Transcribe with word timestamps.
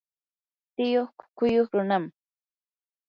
tiyuu 0.75 1.09
qulluq 1.37 1.69
runam. 1.77 2.03